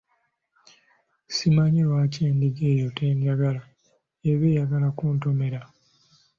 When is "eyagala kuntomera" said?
4.51-5.61